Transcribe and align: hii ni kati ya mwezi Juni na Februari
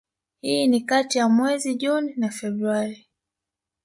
hii 0.41 0.67
ni 0.67 0.81
kati 0.81 1.17
ya 1.17 1.29
mwezi 1.29 1.75
Juni 1.75 2.13
na 2.17 2.29
Februari 2.29 3.07